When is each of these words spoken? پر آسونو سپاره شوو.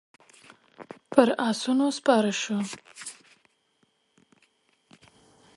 پر 1.11 1.27
آسونو 1.49 1.87
سپاره 1.97 2.31
شوو. 2.41 2.61